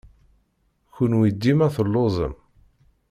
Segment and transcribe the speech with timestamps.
[0.93, 2.33] Kenwi dima telluẓem!